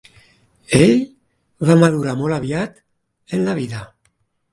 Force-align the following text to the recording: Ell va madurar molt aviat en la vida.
Ell 0.77 0.93
va 1.69 1.75
madurar 1.83 2.15
molt 2.21 2.37
aviat 2.39 2.81
en 3.37 3.45
la 3.51 3.55
vida. 3.61 3.83